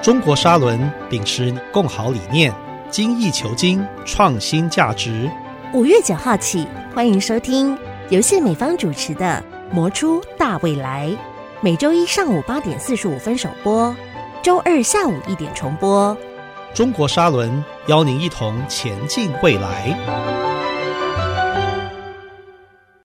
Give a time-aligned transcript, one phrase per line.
[0.00, 2.54] 中国沙轮秉持共好理念，
[2.88, 5.28] 精益求精，创新价值。
[5.74, 7.76] 五月九号起，欢迎收听
[8.08, 9.42] 由谢美芳主持的
[9.74, 11.08] 《魔出大未来》，
[11.60, 13.94] 每周一上午八点四十五分首播，
[14.42, 16.16] 周二下午一点重播。
[16.74, 20.57] 中国沙轮邀您一同前进未来。